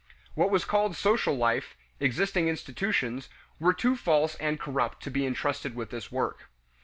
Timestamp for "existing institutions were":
1.99-3.71